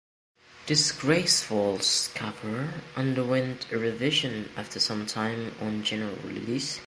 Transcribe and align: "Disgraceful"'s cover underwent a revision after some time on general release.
"Disgraceful"'s 0.65 2.09
cover 2.15 2.73
underwent 2.95 3.71
a 3.71 3.77
revision 3.77 4.49
after 4.57 4.79
some 4.79 5.05
time 5.05 5.53
on 5.61 5.83
general 5.83 6.15
release. 6.23 6.79